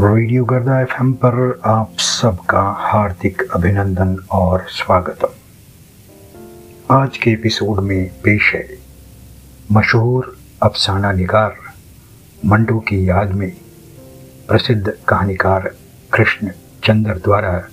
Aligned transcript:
Radio 0.00 0.44
गर्दा 0.44 0.80
F 0.80 1.02
पर 1.02 1.60
आप 1.64 1.92
सबका 1.98 2.60
हार्दिक 2.60 3.42
अभिनंदन 3.52 4.24
और 4.30 4.66
स्वागतम। 4.68 5.28
आज 6.90 7.18
के 7.18 7.30
एपिसोड 7.30 7.80
में 7.80 8.10
पेश 8.22 8.54
है, 8.54 8.78
मशहूर 9.72 10.38
अफसाना 10.62 11.12
निगार, 11.12 11.56
मंडू 12.46 12.78
की 12.78 13.08
याद 13.08 13.34
में, 13.34 13.56
प्रसिद्ध 14.48 14.98
कहानीकार 15.08 15.74
कृष्ण 16.12 16.50
चंद्र 16.84 17.14
द्वारा 17.14 17.68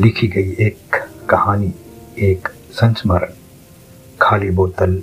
लिखी 0.00 0.28
गई 0.28 0.56
एक 0.66 0.96
कहानी, 1.28 1.74
एक 2.18 2.48
संस्मरण, 2.72 3.32
खाली 4.20 4.50
बोतल, 4.50 5.02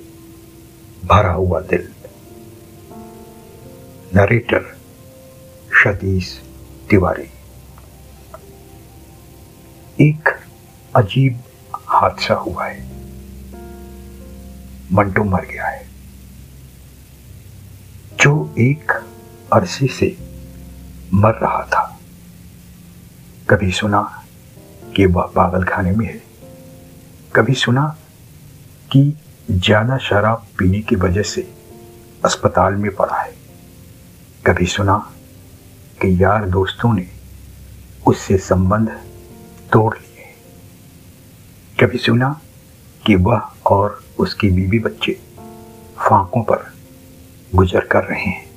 भरा 1.06 1.32
हुआ 1.32 1.60
दिल। 1.60 1.90
नरेटर 4.16 4.79
सतीश 5.84 6.42
तिवारी। 6.90 7.30
एक 10.10 10.30
अजीब 10.96 11.44
हादसा 11.76 12.34
हुआ 12.34 12.66
है। 12.66 12.90
मंटू 14.94 15.24
मर 15.24 15.46
गया 15.46 15.68
है। 15.68 15.88
जो 18.22 18.56
एक 18.60 18.92
अरसे 19.54 19.88
से 19.88 20.18
मर 21.14 21.34
रहा 21.34 21.64
था। 21.64 22.00
कभी 23.50 23.72
सुना 23.72 24.24
कि 24.96 25.06
वह 25.06 25.24
पागल 25.24 25.64
खाने 25.64 25.92
में 25.92 26.06
है। 26.06 26.22
कभी 27.36 27.54
सुना 27.54 27.98
कि 28.92 29.18
ज़्यादा 29.52 29.98
शराब 29.98 30.48
पीने 30.60 30.80
की 30.80 30.96
वजह 30.96 31.22
से 31.22 31.54
अस्पताल 32.26 32.74
में 32.74 32.96
पड़ा 32.96 33.22
है। 33.22 33.34
कभी 34.48 34.66
सुना 34.66 35.14
कि 36.02 36.24
यार 36.24 36.46
दोस्तों 36.46 36.94
ने 36.94 37.08
उससे 38.08 38.38
संबंध 38.38 38.90
तोड़ 39.74 39.98
लिए। 39.98 40.26
कभी 41.80 41.98
सुना 41.98 42.42
कि 43.06 43.16
वह 43.16 43.42
और 43.66 44.04
उसकी 44.20 44.50
बीवी 44.50 44.80
बच्चे 44.80 45.14
फांकों 45.98 46.44
पर 46.44 46.74
गुजर 47.56 47.80
कर 47.80 48.04
रहे 48.04 48.24
हैं? 48.24 48.50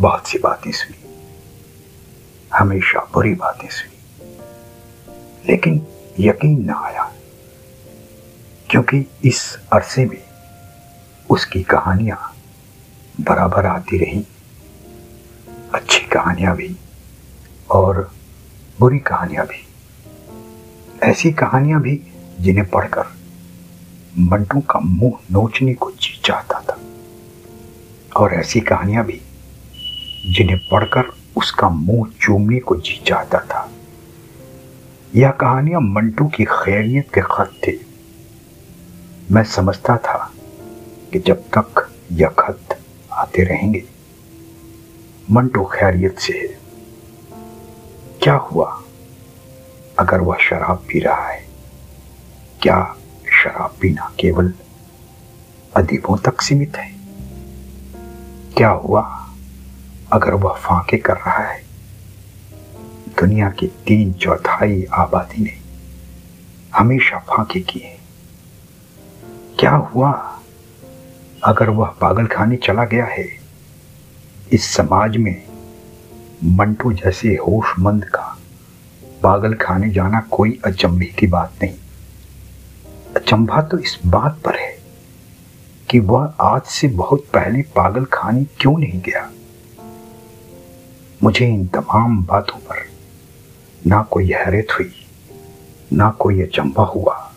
बहुत 0.00 0.26
सी 0.26 0.38
बातें 0.38 0.72
सुनी। 0.72 1.04
हमेशा 2.54 3.10
बुरी 3.14 3.34
बातें 3.34 3.68
सुनी। 3.68 3.94
लेकिन 5.48 5.86
यकीन 6.20 6.64
ना 6.64 6.74
आया, 6.74 7.12
क्योंकि 8.70 9.06
इस 9.24 9.58
अरसे 9.72 10.04
में 10.04 10.24
उसकी 11.30 11.62
कहानियाँ 11.62 12.36
बराबर 13.20 13.66
आती 13.66 13.98
रहीं। 13.98 14.24
अच्छी 15.74 16.06
कहानियाँ 16.06 16.56
भी 16.56 16.76
और 17.70 18.10
बुरी 18.80 18.98
कहानियाँ 18.98 19.46
भी। 19.46 19.66
ऐसी 21.02 21.32
कहानियाँ 21.32 21.80
भी 21.80 22.00
जिन्हें 22.40 22.70
पढ़कर 22.70 23.04
मंटू 24.18 24.60
का 24.60 24.80
मुँह 24.80 25.18
नोचने 25.32 25.74
को 25.74 25.90
जी 25.90 26.20
चाहता 26.24 26.60
था। 26.60 26.80
और 28.20 28.34
ऐसी 28.34 28.60
कहानियाँ 28.60 29.04
भी 29.04 29.20
जिन्हें 30.26 30.58
पढ़कर 30.58 31.04
उसका 31.36 31.68
मुँह 31.68 32.10
चूमने 32.20 32.58
को 32.58 32.76
जी 32.76 33.02
चाहता 33.06 33.38
था। 33.38 33.70
यह 35.14 35.30
कहानियाँ 35.30 35.80
मंटू 35.80 36.24
की 36.24 36.44
खैरियत 36.44 37.08
के 37.14 37.20
खत 37.20 37.52
थे। 37.66 37.72
मैं 39.30 39.44
समझता 39.44 39.96
था 39.96 40.32
कि 41.12 41.18
जब 41.18 41.36
तक 41.36 41.90
यह 42.12 42.28
खत 42.28 42.80
आते 43.12 43.42
रहेंगे 43.42 43.93
मंटो 45.30 45.64
खैरियत 45.64 46.18
से 46.18 46.32
है। 46.32 46.58
क्या 48.22 48.34
हुआ? 48.34 48.82
अगर 49.98 50.20
वह 50.20 50.36
शराब 50.36 50.76
पी 50.76 50.98
रहा 50.98 51.28
है, 51.28 51.46
क्या 52.62 52.96
शराब 53.44 53.74
पीना 53.80 54.12
केवल 54.20 54.54
अदीबों 55.76 56.16
तक 56.16 56.40
सीमित 56.40 56.76
है? 56.76 56.94
क्या 58.56 58.68
हुआ? 58.68 59.30
अगर 60.12 60.34
वह 60.34 60.52
फांके 60.52 60.96
कर 60.96 61.14
रहा 61.14 61.38
है, 61.38 61.64
दुनिया 63.20 63.50
की 63.50 63.66
तीन 63.66 64.12
चौथाई 64.12 64.86
आबादी 64.92 65.44
ने 65.44 65.58
हमेशा 66.74 67.18
फांके 67.18 67.60
किए 67.60 67.98
क्या 69.58 69.70
हुआ? 69.70 70.40
अगर 71.44 71.70
वह 71.70 71.86
पागल 71.86 72.26
खाने 72.26 72.56
चला 72.56 72.84
गया 72.84 73.04
है 73.04 73.43
इस 74.52 74.64
समाज 74.74 75.16
में 75.16 75.42
मंटू 76.44 76.92
जैसे 76.92 77.28
होशमंद 77.28 78.04
का 78.04 78.38
पागल 79.22 79.54
खाने 79.54 79.90
जाना 79.90 80.20
कोई 80.20 80.60
अचंभे 80.64 81.06
की 81.06 81.26
बात 81.26 81.52
नहीं। 81.62 81.74
अचंभा 83.16 83.62
तो 83.62 83.78
इस 83.78 83.98
बात 84.06 84.40
पर 84.44 84.56
है 84.56 84.78
कि 85.90 85.98
वह 85.98 86.34
आज 86.40 86.62
से 86.62 86.88
बहुत 86.88 87.24
पहले 87.32 87.62
पागल 87.62 88.04
खाने 88.04 88.44
क्यों 88.44 88.78
नहीं 88.78 89.00
गया? 89.00 89.30
मुझे 91.22 91.46
इन 91.46 91.66
तमाम 91.66 92.24
बातों 92.24 92.58
पर 92.58 92.86
ना 93.86 94.02
कोई 94.02 94.30
हैरत 94.30 94.66
हुई, 94.72 94.92
ना 95.92 96.10
कोई 96.10 96.42
अचंभा 96.42 96.82
हुआ। 96.84 97.32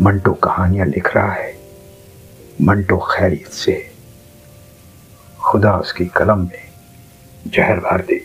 मंटो 0.00 0.32
कहानियाँ 0.32 0.86
लिख 0.86 1.16
रहा 1.16 1.32
है, 1.32 1.58
मंटो 2.62 2.98
खैरियत 2.98 3.48
से। 3.48 3.97
खुदा 5.48 5.72
उसकी 5.76 6.04
कलम 6.06 6.38
में 6.38 6.68
जहर 7.46 7.78
भर 7.80 8.00
दे। 8.06 8.16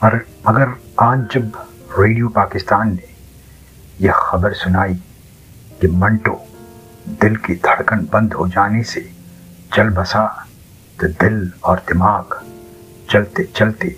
और 0.00 0.14
मगर 0.48 0.74
आज 1.00 1.26
जब 1.32 1.52
रेडियो 1.98 2.28
पाकिस्तान 2.28 2.92
ने 2.94 3.12
यह 4.00 4.12
खबर 4.20 4.52
सुनाई 4.54 4.94
कि 5.80 5.86
मंटो 5.96 6.34
दिल 7.22 7.36
की 7.36 7.54
धड़कन 7.64 8.08
बंद 8.12 8.32
हो 8.34 8.48
जाने 8.48 8.82
से 8.84 9.00
चल 9.74 9.90
बसा 9.90 10.26
तो 11.00 11.08
दिल 11.22 11.52
और 11.64 11.78
दिमाग 11.88 12.40
चलते 13.10 13.44
चलते 13.56 13.88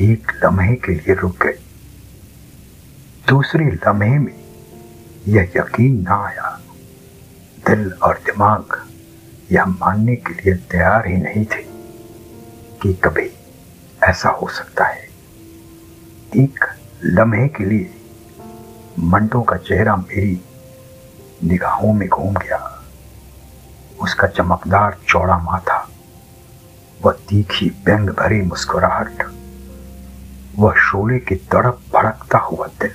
एक 0.00 0.32
लम्हे 0.44 0.74
के 0.76 0.94
लिए 0.94 1.14
रुक 1.14 1.36
गए। 1.42 1.58
दूसरे 3.28 3.64
लम्हे 3.64 4.18
में 4.18 4.34
यह 5.28 5.52
यकीन 5.56 6.00
ना 6.02 6.16
आया, 6.26 6.58
दिल 7.68 7.92
और 8.02 8.20
दिमाग 8.26 8.82
यह 9.52 9.64
मानने 9.64 10.16
के 10.16 10.34
लिए 10.34 10.54
तैयार 10.54 11.06
ही 11.06 11.16
नहीं 11.16 11.44
थे 11.44 11.62
कि 12.82 12.92
कभी 12.94 13.30
ऐसा 14.04 14.28
हो 14.28 14.48
सकता 14.48 14.84
है। 14.84 15.08
एक 16.36 16.64
लम्हे 17.04 17.48
के 17.48 17.64
लिए 17.64 17.94
मंटो 18.98 19.42
का 19.42 19.56
चेहरा 19.56 19.96
मेरी 19.96 20.40
निगाहों 21.44 21.92
में 21.92 22.08
घूम 22.08 22.34
गया। 22.34 22.84
उसका 24.00 24.26
चमकदार 24.26 24.96
चौड़ा 25.08 25.38
माथा, 25.38 25.88
वह 27.02 27.12
तीखी 27.28 27.70
व्यंग 27.86 28.10
भरी 28.10 28.42
मुस्कुराहट, 28.42 29.22
वह 30.58 30.74
शोले 30.74 31.18
की 31.18 31.34
तड़प 31.34 31.80
भड़कता 31.94 32.38
हुआ 32.38 32.66
दिल 32.66 32.92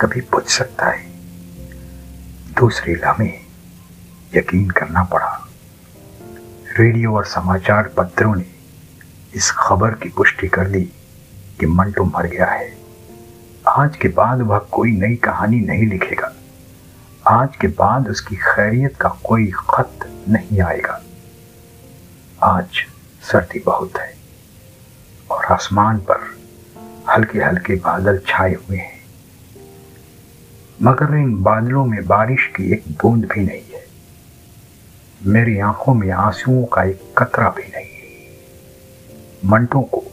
कभी 0.00 0.20
बुझ 0.20 0.44
सकता 0.44 0.86
है। 0.86 1.06
दूसरे 2.58 2.94
लम्हे 2.94 3.45
यकीन 4.34 4.70
करना 4.70 5.02
पड़ा। 5.02 5.48
रेडियो 6.78 7.16
और 7.16 7.24
समाचार 7.24 7.82
पत्रों 7.96 8.34
ने 8.34 8.46
इस 9.34 9.50
खबर 9.50 9.90
की 9.94 10.08
पुष्टि 10.08 10.48
कर 10.48 10.68
दी 10.68 10.82
कि 11.60 11.66
मंटो 11.66 12.04
मर 12.04 12.26
गया 12.26 12.46
है। 12.46 12.76
आज 13.68 13.96
के 13.96 14.08
बाद 14.08 14.40
वह 14.40 14.58
कोई 14.58 14.90
नई 14.90 15.16
कहानी 15.16 15.60
नहीं 15.60 15.86
लिखेगा। 15.86 16.32
आज 17.28 17.56
के 17.56 17.66
बाद 17.66 18.08
उसकी 18.08 18.36
खैरियत 18.36 18.96
का 18.96 19.08
कोई 19.08 19.52
खत 19.70 20.24
नहीं 20.28 20.60
आएगा। 20.62 21.02
आज 22.42 22.68
सर्दी 23.22 23.58
बहुत 23.58 23.96
है 23.96 24.14
और 25.30 25.44
आसमान 25.44 25.98
पर 25.98 26.36
हल्के 27.10 27.38
हल्के 27.38 27.74
बादल 27.74 28.20
छाए 28.28 28.54
हुए 28.54 28.76
हैं। 28.76 29.04
मगर 30.82 31.16
इन 31.16 31.42
बादलों 31.42 31.84
में 31.84 32.06
बारिश 32.06 32.50
की 32.56 32.72
एक 32.72 32.84
बूंद 32.90 33.24
भी 33.24 33.40
नहीं 33.40 33.62
है। 33.62 33.75
मेरी 35.26 35.58
आँखों 35.58 35.94
में 35.94 36.10
आंसुओं 36.10 36.64
का 36.64 36.84
एक 36.84 37.14
कतरा 37.18 37.48
भी 37.48 37.62
नहीं 37.62 37.86
है। 37.86 38.36
मंटो 39.44 39.80
को 39.80 40.04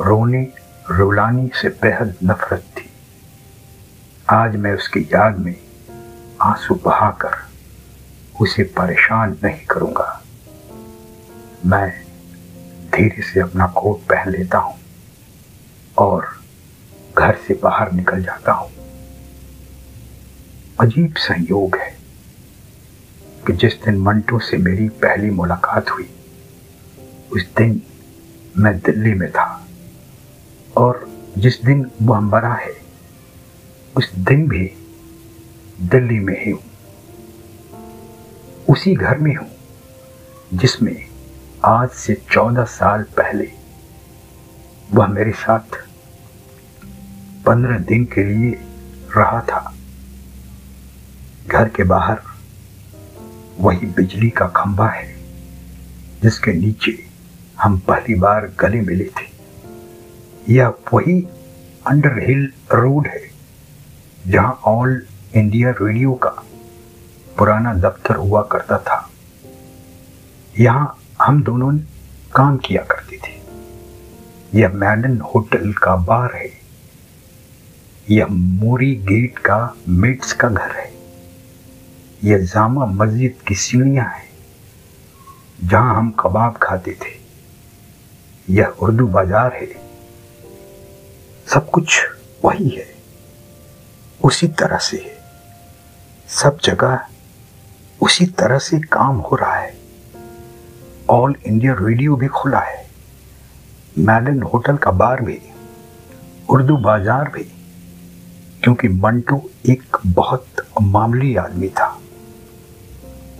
रोने, 0.00 0.52
रुलाने 0.90 1.50
से 1.54 1.68
बेहद 1.68 2.16
नफरत 2.24 2.64
थी। 2.76 2.90
आज 4.30 4.56
मैं 4.56 4.72
उसकी 4.72 5.00
याद 5.00 5.38
में 5.38 5.56
आँसू 6.42 6.74
बहाकर 6.74 7.30
उसे 8.40 8.62
परेशान 8.62 9.38
नहीं 9.44 9.66
करूँगा। 9.66 10.22
मैं 11.66 12.04
धीरे 12.94 13.22
से 13.22 13.40
अपना 13.40 13.66
कोट 13.66 14.00
पहन 14.00 14.28
लेता 14.28 14.58
हूँ 14.58 14.78
और 15.98 16.28
घर 17.18 17.36
से 17.48 17.54
बाहर 17.62 17.92
निकल 17.92 18.22
जाता 18.22 18.52
हूँ। 18.52 18.70
अजीब 20.80 21.14
संयोग 21.16 21.76
है। 21.76 21.93
कि 23.46 23.52
जिस 23.52 23.84
दिन 23.84 23.98
मंटू 23.98 24.38
से 24.38 24.56
मेरी 24.56 24.88
पहली 24.88 25.30
मुलाकात 25.30 25.90
हुई, 25.90 26.10
उस 27.32 27.54
दिन 27.56 27.82
मैं 28.56 28.78
दिल्ली 28.78 29.14
में 29.14 29.30
था। 29.30 29.66
और 30.76 31.08
जिस 31.38 31.62
दिन 31.64 31.90
वह 32.02 32.20
मरा 32.20 32.54
है, 32.54 32.74
उस 33.96 34.14
दिन 34.14 34.48
भी 34.48 34.70
दिल्ली 35.80 36.18
में 36.20 36.44
ही 36.44 36.50
हूँ। 36.50 36.62
उसी 38.68 38.94
घर 38.94 39.18
में 39.18 39.34
हूँ, 39.34 39.50
जिसमें 40.54 41.06
आज 41.64 41.88
से 41.88 42.22
चौदह 42.30 42.64
साल 42.64 43.02
पहले 43.02 43.52
वह 44.92 45.06
मेरे 45.06 45.32
साथ 45.32 45.88
पंद्रह 47.46 47.78
दिन 47.78 48.04
के 48.04 48.24
लिए 48.24 48.50
रहा 49.16 49.40
था। 49.40 49.74
घर 51.48 51.68
के 51.68 51.82
बाहर 51.82 52.20
वही 53.58 53.86
बिजली 53.86 54.30
का 54.30 54.46
खंभा 54.46 54.88
है, 54.88 55.14
जिसके 56.22 56.52
नीचे 56.52 56.98
हम 57.62 57.78
पहली 57.78 58.14
बार 58.14 58.52
गले 58.60 58.80
मिले 58.80 59.04
थे। 59.04 59.26
यह 60.54 60.68
वही 60.68 61.20
अंडर 61.86 62.18
हिल 62.18 62.52
रोड 62.72 63.06
है, 63.06 63.22
जहाँ 64.26 64.60
ऑल 64.64 65.02
इंडिया 65.34 65.70
रेडियो 65.70 66.14
का 66.14 66.30
पुराना 67.38 67.74
दफ्तर 67.74 68.16
हुआ 68.16 68.42
करता 68.42 68.78
था। 68.78 69.10
यहाँ 70.58 70.98
हम 71.22 71.42
दोनों 71.42 71.72
ने 71.72 71.80
काम 72.36 72.56
किया 72.56 72.82
करते 72.82 73.16
थे। 73.16 73.34
यह 74.60 74.68
मैडन 74.68 75.20
होटल 75.20 75.72
का 75.72 75.96
बार 75.96 76.34
है। 76.34 76.50
यह 78.10 78.26
मोरी 78.26 78.94
गेट 78.94 79.38
का 79.38 79.76
मेट्स 79.88 80.32
का 80.32 80.48
घर 80.48 80.70
है। 80.70 80.83
यह 82.24 82.38
जामा 82.38 82.86
मस्जिद 82.86 83.34
की 83.48 83.54
सीढ़ियाँ 83.54 84.04
हैं, 84.06 84.28
जहाँ 85.64 85.94
हम 85.94 86.10
कबाब 86.10 86.56
खाते 86.62 86.92
थे। 86.92 87.12
यह 88.48 88.66
उर्दू 88.66 89.06
बाज़ार 89.06 89.52
है। 89.52 89.66
सब 91.46 91.70
कुछ 91.70 92.00
वही 92.44 92.68
है। 92.68 92.86
उसी 94.24 94.46
तरह 94.48 94.78
से 94.78 94.96
है। 94.96 95.16
सब 96.28 96.58
जगह 96.64 97.06
उसी 98.00 98.26
तरह 98.26 98.58
से 98.58 98.78
काम 98.78 99.16
हो 99.16 99.36
रहा 99.36 99.56
है। 99.56 99.74
ऑल 101.10 101.34
इंडिया 101.46 101.76
रेडियो 101.80 102.16
भी 102.16 102.26
खुला 102.26 102.60
है। 102.60 102.86
मैलन 103.98 104.42
होटल 104.42 104.76
का 104.76 104.90
बार 104.90 105.22
भी, 105.22 105.38
उर्दू 106.50 106.76
बाज़ार 106.76 107.28
भी, 107.28 107.44
क्योंकि 108.62 108.88
मंटू 108.88 109.42
एक 109.66 109.96
बहुत 110.06 110.66
मामूली 110.82 111.36
आदमी 111.36 111.68
था। 111.68 112.00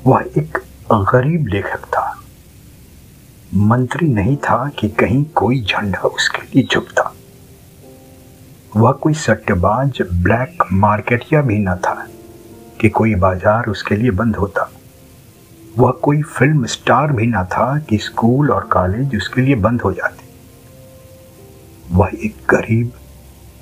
वह 0.07 0.25
एक 0.39 0.59
गरीब 0.93 1.47
लेखक 1.47 1.85
था। 1.87 2.23
मंत्री 3.55 4.09
नहीं 4.09 4.37
था 4.37 4.69
कि 4.69 4.89
कहीं 4.89 5.25
कोई 5.25 5.61
झंडा 5.63 6.01
उसके 6.01 6.43
लिए 6.43 6.67
झुकता। 6.73 7.15
वह 8.77 8.93
कोई 8.93 9.15
सट्टेबाज, 9.15 10.03
ब्लैक 10.03 10.65
मार्केटिया 10.73 11.43
भी 11.43 11.59
न 11.59 11.75
था 11.75 12.07
कि 12.81 12.89
कोई 12.89 13.15
बाज़ार 13.15 13.67
उसके 13.67 13.97
लिए 13.97 14.11
बंद 14.11 14.37
होता। 14.37 14.71
वह 15.79 15.91
कोई 15.91 16.23
फ़िल्म 16.23 16.67
स्टार 16.67 17.13
भी 17.13 17.27
ना 17.27 17.45
था 17.45 17.79
कि 17.79 17.99
स्कूल 17.99 18.51
और 18.51 18.65
कॉलेज 18.65 19.17
उसके 19.17 19.41
लिए 19.41 19.55
बंद 19.55 19.83
हो 19.83 19.93
जाते। 19.93 20.25
वह 21.93 22.11
एक 22.15 22.37
गरीब, 22.51 22.93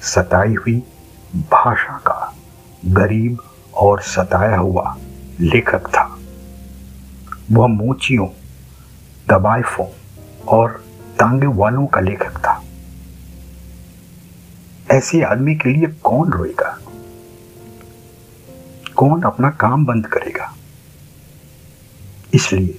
सताई 0.03 0.55
हुई, 0.55 0.83
भाषा 1.53 1.97
का 1.99 2.35
गरीब 2.85 3.39
और 3.75 4.01
सताया 4.01 4.57
हुआ 4.57 4.97
लेखक 5.41 5.89
था। 5.89 6.12
वह 7.51 7.67
मोचियों 7.67 8.29
दबाइफों 9.29 9.87
और 10.49 10.85
तांगे 11.21 11.47
वालों 11.47 11.87
का 11.87 12.01
लेखक 12.01 12.39
था। 12.39 12.63
ऐसे 14.91 15.23
आदमी 15.23 15.55
के 15.55 15.69
लिए 15.69 15.87
कौन 15.87 16.33
रोएगा? 16.33 16.79
कौन 18.97 19.23
अपना 19.23 19.51
काम 19.51 19.87
बंद 19.87 20.07
करेगा? 20.07 20.55
इसलिए 22.35 22.79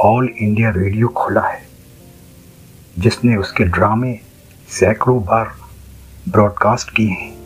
ऑल 0.00 0.28
इंडिया 0.28 0.70
रेडियो 0.70 1.08
खुला 1.08 1.48
है, 1.48 1.68
जिसने 2.98 3.36
उसके 3.36 3.64
ड्रामे 3.64 4.20
सैकड़ों 4.68 5.24
बार 5.24 5.52
ब्रॉडकास्ट 6.28 6.90
किए 6.90 7.10
हैं। 7.10 7.38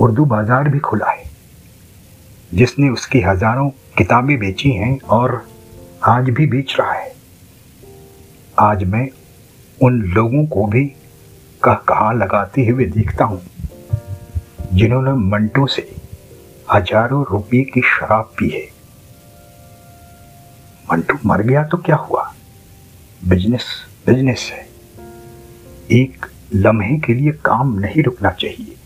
उर्दू 0.00 0.24
बाज़ार 0.24 0.68
भी 0.68 0.78
खुला 0.78 1.10
है। 1.10 1.31
जिसने 2.54 2.88
उसकी 2.88 3.20
हज़ारों 3.20 3.68
किताबें 3.98 4.38
बेची 4.38 4.70
हैं 4.70 4.98
और 5.10 5.44
आज 6.04 6.28
भी 6.30 6.46
बेच 6.46 6.74
रहा 6.78 6.92
है। 6.92 7.14
आज 8.60 8.84
मैं 8.84 9.08
उन 9.78 10.00
लोगों 10.08 10.44
को 10.46 10.66
भी 10.66 10.84
कह 11.62 11.74
कहा 11.88 12.12
लगाते 12.12 12.66
हुए 12.66 12.84
देखता 12.86 13.24
हूँ, 13.24 13.40
जिन्होंने 14.72 15.12
मंटो 15.30 15.66
से 15.66 15.88
हज़ारों 16.74 17.24
रुपये 17.30 17.62
की 17.64 17.80
शराब 17.82 18.32
पी 18.38 18.48
है। 18.48 18.66
मंटू 20.92 21.18
मर 21.26 21.42
गया 21.42 21.64
तो 21.64 21.76
क्या 21.78 21.96
हुआ? 21.96 22.32
बिज़नेस 23.22 23.66
बिज़नेस 24.06 24.50
है। 24.52 24.66
एक 25.92 26.26
लम्हे 26.54 26.98
के 26.98 27.14
लिए 27.14 27.32
काम 27.44 27.78
नहीं 27.78 28.02
रुकना 28.02 28.30
चाहिए। 28.30 28.76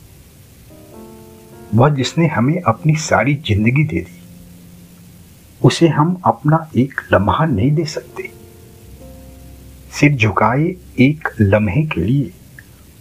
वह 1.77 1.89
जिसने 1.89 2.27
हमें 2.27 2.61
अपनी 2.61 2.95
सारी 2.97 3.35
ज़िंदगी 3.47 3.85
दे 3.85 4.01
दी, 4.01 4.21
उसे 5.61 5.89
हम 5.89 6.15
अपना 6.27 6.69
एक 6.77 7.01
लम्हा 7.13 7.45
नहीं 7.45 7.71
दे 7.71 7.85
सकते। 7.85 8.31
सिर 9.91 10.15
झुकाए 10.15 10.75
एक 11.01 11.29
लम्हे 11.41 11.83
के 11.83 12.01
लिए 12.01 12.31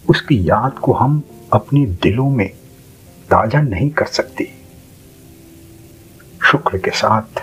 उसकी 0.04 0.38
याद 0.48 0.78
को 0.78 0.92
हम 0.92 1.22
अपने 1.52 1.84
दिलों 2.02 2.28
में 2.30 2.48
ताज़ा 3.30 3.60
नहीं 3.60 3.90
कर 3.90 4.06
सकते। 4.06 4.50
शुक्र 6.50 6.78
के 6.78 6.90
साथ, 6.90 7.42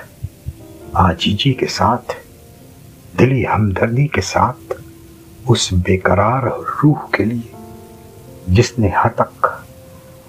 आजीजी 0.97 1.53
के 1.53 1.65
साथ, 1.65 2.15
दिली 3.17 3.43
हमदर्दी 3.43 4.07
के 4.07 4.21
साथ, 4.21 4.75
उस 5.49 5.73
बेकरार 5.73 6.47
रूह 6.83 7.09
के 7.15 7.25
लिए 7.25 7.51
जिसने 8.49 8.93
हतक 8.97 9.62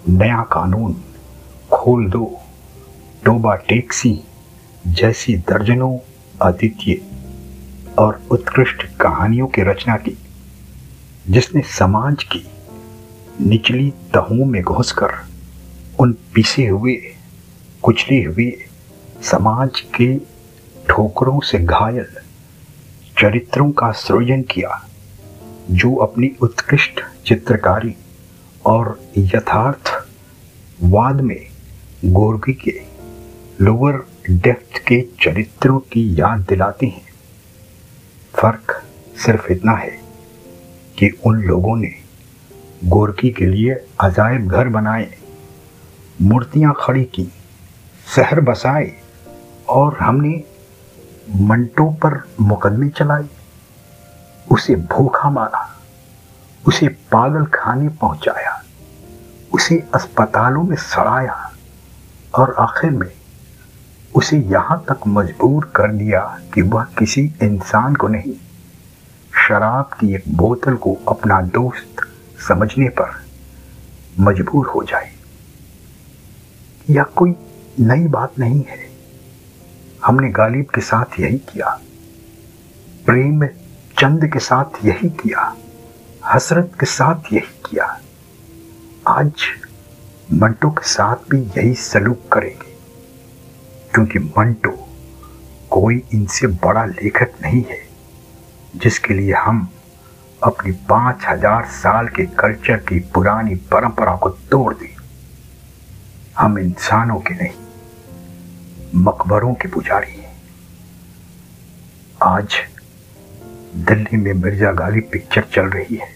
नया 0.09 0.43
कानून 0.43 0.95
खोल 1.71 2.09
दो। 2.11 2.25
टोबा 3.25 3.55
टैक्सी 3.55 4.25
जैसी 4.87 5.37
दर्जनों 5.37 5.99
अद्वितीय 6.43 7.01
और 7.99 8.21
उत्कृष्ट 8.31 8.85
कहानियों 9.01 9.47
की 9.47 9.63
रचना 9.63 9.97
की, 9.97 10.17
जिसने 11.31 11.63
समाज 11.63 12.25
की 12.25 12.45
निचली 13.41 13.91
तहों 13.91 14.45
में 14.45 14.63
घुसकर 14.63 15.15
उन 16.01 16.13
पिसे 16.35 16.67
हुए, 16.67 16.95
कुचले 17.83 18.23
हुए 18.23 18.51
समाज 19.23 19.81
के 19.81 20.17
ठोकरों 20.89 21.41
से 21.41 21.59
घायल 21.59 22.07
चरित्रों 23.19 23.71
का 23.71 23.91
सृजन 23.91 24.43
किया, 24.43 24.89
जो 25.71 25.95
अपनी 25.95 26.31
उत्कृष्ट 26.43 27.01
चित्रकारी 27.27 27.95
और 28.67 28.99
यथार्थ 29.19 29.94
वाद 30.83 31.21
में 31.21 31.47
गोरगी 32.05 32.53
के 32.53 32.81
लोअर 33.61 34.07
डेप्थ 34.31 34.79
के 34.79 35.09
चरित्रों 35.23 35.79
की 35.79 36.21
याद 36.21 36.41
दिलाते 36.41 36.87
हैं। 36.87 37.07
फ़र्क 38.35 38.85
सिर्फ़ 39.27 39.53
इतना 39.53 39.73
है 39.73 40.01
कि 40.99 41.21
उन 41.27 41.43
लोगों 41.43 41.77
ने 41.77 41.95
गोरकी 42.85 43.31
के 43.31 43.47
लिए 43.47 43.75
अजायब 44.01 44.49
घर 44.49 44.69
बनाए, 44.69 45.15
मूर्तियाँ 46.23 46.75
खड़ी 46.79 47.05
की, 47.05 47.33
शहर 48.17 48.41
बसाए 48.41 48.93
और 49.69 49.99
हमने 50.01 50.45
मंटो 51.37 51.91
पर 51.91 52.29
मुकदमे 52.41 52.89
चलाए। 52.89 53.25
उसे 54.51 54.75
भूखा 54.75 55.31
मारा, 55.31 55.81
उसे 56.67 56.89
पागल 56.89 57.45
खाने 57.45 57.89
पहुँचाया। 57.89 58.54
उसे 59.55 59.83
अस्पतालों 59.95 60.63
में 60.63 60.77
सड़ाया 60.77 61.53
और 62.35 62.55
आखिर 62.59 62.91
में 62.91 63.13
उसे 64.15 64.39
यहाँ 64.39 64.85
तक 64.89 65.01
मजबूर 65.07 65.73
कर 65.77 65.93
दिया 65.93 66.41
कि 66.55 66.63
वह 66.63 66.85
किसी 66.85 67.35
इंसान 67.43 67.95
को 67.95 68.09
नहीं, 68.09 68.33
शराब 69.49 69.85
की 69.85 70.15
एक 70.15 70.25
बोतल 70.29 70.75
को 70.75 70.97
अपना 71.09 71.41
दोस्त 71.41 71.97
समझने 72.49 72.89
पर 72.89 73.25
मजबूर 74.21 74.67
हो 74.67 74.83
जाए। 74.83 75.13
यह 76.91 77.03
कोई 77.03 77.35
नई 77.81 78.07
बात 78.09 78.39
नहीं 78.39 78.65
है। 78.69 78.79
हमने 80.05 80.31
गालिब 80.31 80.67
के 80.75 80.81
साथ 80.81 81.21
यही 81.21 81.39
किया। 81.39 81.81
प्रेम 83.07 83.47
चंद 83.99 84.27
के 84.33 84.39
साथ 84.39 84.85
यही 84.85 85.11
किया। 85.11 85.55
हसरत 86.25 86.73
के 86.81 86.87
साथ 86.87 87.33
यही 87.33 87.61
किया। 87.71 88.01
आज 89.09 89.43
मंटो 90.33 90.69
के 90.71 90.87
साथ 90.89 91.29
भी 91.31 91.39
यही 91.57 91.75
सलूक 91.77 92.21
करेंगे, 92.33 92.73
क्योंकि 93.93 94.19
मंटो 94.19 94.71
कोई 95.71 96.03
इनसे 96.15 96.47
बड़ा 96.47 96.85
लेखक 96.85 97.33
नहीं 97.43 97.63
है, 97.63 97.79
जिसके 98.77 99.15
लिए 99.15 99.35
हम 99.35 99.69
अपनी 100.43 100.73
पाँच 100.89 101.27
हज़ार 101.27 101.65
साल 101.73 102.09
के 102.09 102.27
कल्चर 102.39 102.77
की 102.89 103.01
पुरानी 103.15 103.55
परंपरा 103.73 104.17
को 104.17 104.31
तोड़ 104.51 104.75
दें। 104.75 104.97
हम 106.39 106.59
इंसानों 106.59 107.21
के 107.21 107.35
नहीं, 107.35 107.55
मकबरों 108.97 109.55
के 109.55 109.69
पुजारी 109.69 110.13
हैं। 110.13 110.35
आज 112.25 112.61
दिल्ली 113.77 114.17
में 114.17 114.33
मिर्ज़ा 114.35 114.73
गालिब 114.75 115.09
पिक्चर 115.13 115.45
चल 115.55 115.67
रही 115.69 115.97
है। 115.97 116.13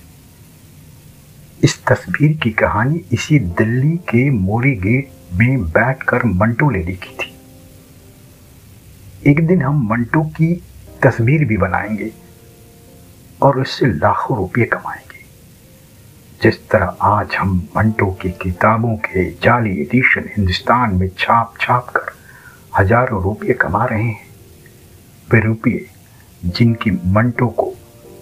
इस 1.65 1.83
तस्वीर 1.87 2.37
की 2.43 2.51
कहानी 2.51 3.01
इसी 3.13 3.39
दिल्ली 3.39 3.97
के 4.11 4.29
मोरी 4.31 4.75
गेट 4.77 5.11
में 5.33 5.63
बैठकर 5.63 6.25
मंटो 6.25 6.69
ने 6.71 6.83
लिखी 6.83 7.15
थी। 7.15 7.33
एक 9.27 9.47
दिन 9.47 9.63
हम 9.63 9.83
मंटो 9.91 10.23
की 10.37 10.53
तस्वीर 11.03 11.45
भी 11.45 11.57
बनाएँगे 11.57 12.11
और 13.43 13.61
उससे 13.61 13.87
लाखों 13.87 14.37
रुपये 14.37 14.65
कमाएँगे। 14.65 15.25
जिस 16.43 16.69
तरह 16.71 16.97
आज 17.03 17.35
हम 17.35 17.57
मंटो 17.77 18.11
की 18.13 18.31
किताबों 18.43 18.97
के 18.97 19.31
जाली 19.43 19.77
एडिशन 19.81 20.31
हिंदुस्तान 20.37 20.95
में 20.95 21.09
छाप 21.19 21.55
छाप 21.61 21.89
कर 21.97 22.13
हज़ारों 22.79 23.23
रुपये 23.23 23.55
कमा 23.55 23.85
रहे 23.85 24.03
हैं, 24.03 24.27
वे 25.29 25.41
रुपये 25.41 25.87
जिनकी 26.47 26.91
मंटो 26.91 27.47
को 27.49 27.75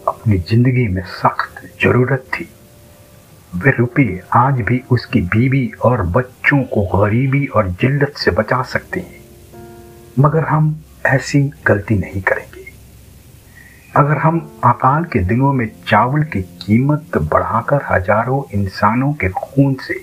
अपनी 0.09 0.39
ज़िंदगी 0.41 0.89
में 0.89 1.03
सख्त 1.15 1.63
ज़रूरत 1.83 2.27
थी। 2.35 2.49
वे 3.57 3.71
रुपये 3.71 4.21
आज 4.35 4.61
भी 4.61 4.81
उसकी 4.91 5.21
बीवी 5.33 5.71
और 5.85 6.03
बच्चों 6.07 6.63
को 6.65 6.83
गरीबी 6.87 7.45
और 7.47 7.69
जिल्लत 7.81 8.17
से 8.17 8.31
बचा 8.31 8.61
सकते 8.63 9.01
हैं। 9.01 9.21
मगर 10.19 10.45
हम 10.45 10.75
ऐसी 11.07 11.41
गलती 11.67 11.95
नहीं 11.95 12.23
करेंगे। 12.23 12.65
अगर 13.97 14.19
हम 14.19 14.39
अकाल 14.65 15.05
के 15.05 15.19
दिनों 15.19 15.53
में 15.53 15.67
चावल 15.89 16.23
की 16.25 16.43
कीमत 16.63 17.17
बढ़ाकर 17.33 17.87
हज़ारों 17.91 18.43
इंसानों 18.55 19.13
के 19.13 19.29
खून 19.31 19.75
से 19.87 19.95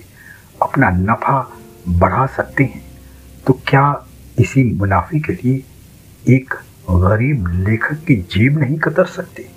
अपना 0.62 0.90
नफा 0.90 1.38
बढ़ा 1.88 2.26
सकते 2.26 2.64
हैं 2.64 2.82
तो 3.46 3.52
क्या 3.68 3.84
इसी 4.38 4.64
मुनाफे 4.72 5.20
के 5.20 5.32
लिए 5.32 6.34
एक 6.36 6.54
गरीब 6.90 7.46
लेखक 7.68 8.04
की 8.06 8.16
जेब 8.30 8.58
नहीं 8.58 8.78
कतर 8.78 9.04
सकते? 9.04 9.48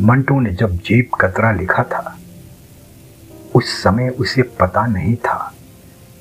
मंटो 0.00 0.40
ने 0.40 0.50
जब 0.52 0.76
जेब 0.78 1.14
कतरा 1.20 1.52
लिखा 1.52 1.82
था 1.84 2.18
उस 3.54 3.82
समय 3.82 4.08
उसे 4.08 4.42
पता 4.42 4.86
नहीं 4.86 5.16
था 5.16 5.54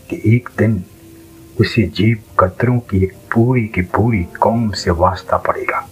कि 0.10 0.22
एक 0.26 0.50
दिन 0.58 0.84
उसे 1.60 1.84
जेब 1.84 2.24
कतरों 2.40 2.80
की 2.80 3.04
एक 3.04 3.14
पूरी 3.14 3.68
की 3.68 3.82
पूरी 3.82 4.24
कौम 4.24 4.72
से 4.72 4.92
वास्ता 4.92 5.38
पड़ेगा। 5.38 5.90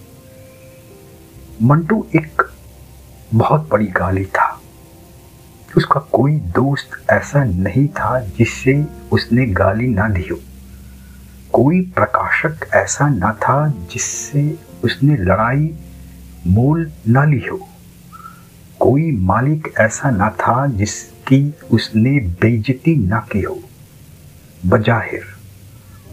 मंटू 1.63 2.08
एक 2.15 2.41
बहुत 3.34 3.69
बड़ी 3.69 3.86
गाली 3.86 4.25
था। 4.25 4.62
उसका 5.77 6.00
कोई 6.00 6.36
दोस्त 6.36 7.12
ऐसा 7.12 7.43
नहीं 7.43 7.88
था 7.88 8.19
जिससे 8.19 8.86
उसने 9.12 9.46
गाली 9.46 9.88
ना 9.88 10.10
दी 10.10 10.27
हो। 10.31 10.38
कोई 11.53 11.81
प्रकाशक 11.81 12.55
ऐसा 12.74 13.10
ना 13.10 13.31
था 13.34 13.67
जिससे 13.67 14.60
उसने 14.84 15.17
लड़ाई 15.17 15.75
मोल 16.48 16.91
ना 17.08 17.25
ली 17.25 17.48
हो। 17.48 17.69
कोई 18.79 19.12
मालिक 19.12 19.74
ऐसा 19.79 20.12
ना 20.12 20.29
था 20.29 20.67
जिसकी 20.67 21.53
उसने 21.71 22.19
बेइज्जती 22.19 22.95
न 22.95 23.19
की 23.31 23.41
हो। 23.41 23.59
बजाहिर, 24.65 25.24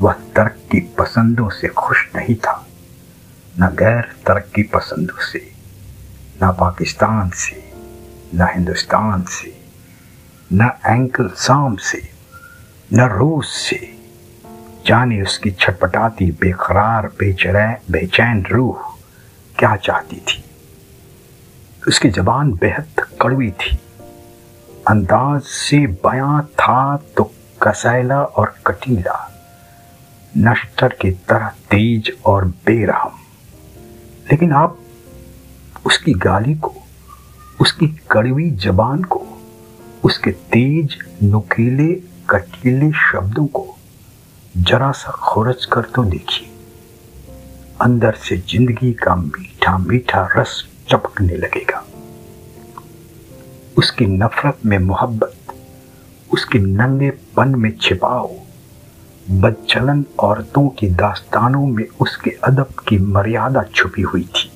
वह 0.03 0.13
तरक्की 0.13 0.81
पसंदों 0.81 1.49
से 1.49 1.69
खुश 1.69 2.09
नहीं 2.17 2.35
था। 2.35 2.67
न 3.61 3.67
गैर 3.67 4.03
तरक्की 4.27 4.63
पसंदों 4.63 5.21
से, 5.21 5.53
न 6.43 6.53
पाकिस्तान 6.53 7.31
से, 7.31 7.73
न 8.35 8.47
हिंदुस्तान 8.55 9.23
से, 9.23 9.61
न 10.53 10.71
एंकल 10.87 11.29
साम 11.29 11.77
से, 11.77 12.11
न 12.93 13.01
रूस 13.01 13.49
से। 13.49 13.97
जाने 14.87 15.23
उसकी 15.23 15.51
छटपटाती, 15.51 16.31
बेकरार 16.31 17.07
बेचरै 17.07 17.77
बेचैन 17.91 18.47
रूह 18.47 18.97
क्या 19.59 19.77
चाहती 19.77 20.17
थी? 20.17 20.46
उसकी 21.87 22.09
जबान 22.11 22.53
बेहद 22.53 23.01
कड़वी 23.21 23.51
थी। 23.53 23.79
अंदाज 24.89 25.43
से 25.43 25.79
बयां 25.87 26.41
था 26.55 26.97
तो 27.17 27.25
कसैला 27.61 28.23
और 28.23 28.55
कटीला, 28.67 29.19
नश्तर 30.39 30.97
की 31.01 31.11
तरह 31.29 31.49
तेज 31.71 32.11
और 32.27 32.45
बेरहम। 32.67 33.19
लेकिन 34.31 34.53
आप 34.55 34.79
उसकी 35.87 36.13
गाली 36.17 36.55
को, 36.57 36.75
उसकी 37.61 37.87
कड़वी 38.11 38.51
जबान 38.59 39.03
को, 39.05 39.25
उसके 40.05 40.31
तेज, 40.31 40.99
नुकीले, 41.23 41.93
कटीले 42.31 42.91
शब्दों 43.03 43.47
को 43.49 43.67
जरा 44.55 44.91
सा 44.95 45.11
खुरच 45.23 45.65
कर 45.65 45.91
तो 45.95 46.05
देखिए 46.07 46.49
अंदर 47.83 48.15
से 48.19 48.37
ज़िंदगी 48.39 48.93
का 48.95 49.15
मीठा 49.17 49.77
मीठा 49.79 50.29
रस 50.37 50.65
चपकने 50.91 51.37
लगेगा। 51.37 51.76
उसकी 53.77 54.07
नफरत 54.07 54.59
में 54.67 54.79
मोहब्बत, 54.81 55.35
उसके 56.31 56.59
नंगेपन 56.59 57.55
में 57.55 57.71
छिपाओ 57.79 58.31
बदचलन 59.33 60.05
औरतों 60.21 60.69
की 60.69 60.89
दास्तानों 60.95 61.67
में 61.67 61.85
उसके 62.01 62.31
अदब 62.45 62.75
की 62.89 62.99
मर्यादा 62.99 63.63
छुपी 63.75 64.03
हुई 64.03 64.23
थी। 64.27 64.51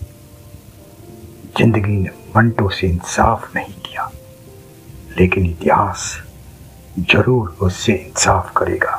ज़िंदगी 1.58 1.96
ने 1.96 2.10
मंटो 2.36 2.68
से 2.70 2.86
इंसाफ 2.86 3.54
नहीं 3.56 3.74
किया, 3.76 4.10
लेकिन 5.18 5.46
इतिहास 5.46 6.16
ज़रूर 7.00 7.56
उससे 7.62 7.92
इंसाफ 7.94 8.52
करेगा। 8.56 8.96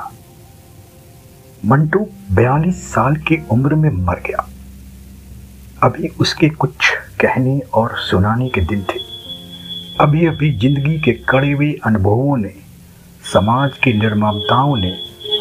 मंटू 1.63 1.99
बयालीस 2.31 2.83
साल 2.93 3.15
की 3.17 3.37
उम्र 3.51 3.75
में 3.75 3.89
मर 3.97 4.19
गया। 4.27 4.47
अभी 5.83 6.07
उसके 6.19 6.49
कुछ 6.51 6.89
कहने 7.21 7.59
और 7.73 7.97
सुनाने 7.99 8.49
के 8.49 8.61
दिन 8.63 8.83
थे। 8.83 8.99
अभी 10.01 10.25
अभी 10.25 10.49
ज़िंदगी 10.59 10.97
के 10.99 11.11
कड़े 11.29 11.51
हुए 11.51 11.71
अनुभवों 11.85 12.37
ने, 12.37 12.53
समाज 13.23 13.77
की 13.77 13.91
निर्ममताओं 13.93 14.75
ने, 14.77 14.91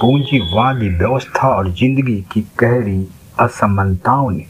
पूंजीवादी 0.00 0.88
व्यवस्था 0.88 1.48
और 1.48 1.70
ज़िंदगी 1.72 2.16
की 2.32 2.40
गहरी 2.60 3.06
असमानताओं 3.40 4.30
ने 4.30 4.44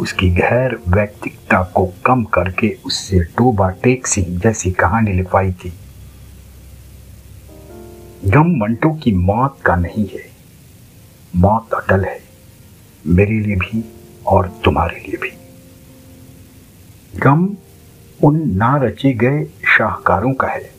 उसकी 0.00 0.30
गैर 0.30 0.78
व्यक्तिकता 0.88 1.62
को 1.74 1.86
कम 2.06 2.24
करके 2.34 2.72
उससे 2.86 3.20
टोबा 3.36 3.68
टेक्सी 3.82 4.22
जैसी 4.22 4.70
कहानी 4.72 5.12
लिखवाई 5.12 5.52
थी। 5.54 5.72
गम 8.26 8.56
मंटो 8.56 8.94
की 8.94 9.12
मौत 9.12 9.60
का 9.64 9.76
नहीं 9.76 10.06
है, 10.06 10.24
मौत 11.34 11.74
अटल 11.74 12.04
है, 12.04 12.20
मेरे 13.04 13.40
लिए 13.40 13.56
भी 13.56 13.84
और 14.26 14.52
तुम्हारे 14.64 15.00
लिए 15.00 15.16
भी। 15.22 15.36
गम 17.14 17.48
उन 18.24 18.40
ना 18.56 18.76
रचे 18.76 19.12
गए 19.12 19.44
शाहकारों 19.68 20.32
का 20.32 20.48
है, 20.48 20.70